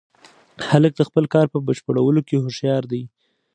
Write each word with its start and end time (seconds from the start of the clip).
هلک 0.69 0.93
د 0.97 1.01
خپل 1.09 1.25
کار 1.33 1.45
په 1.53 1.57
بشپړولو 1.67 2.21
کې 2.27 2.41
هوښیار 2.43 2.83
دی. 2.91 3.01